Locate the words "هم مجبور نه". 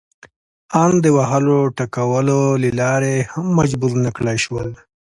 3.31-4.11